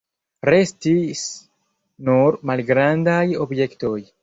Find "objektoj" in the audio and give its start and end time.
3.49-3.97